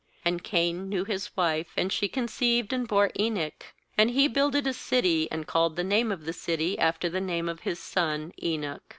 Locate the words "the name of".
5.75-6.25, 7.07-7.59